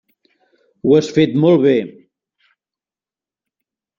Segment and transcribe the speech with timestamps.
[0.85, 1.73] Ho has fet molt bé.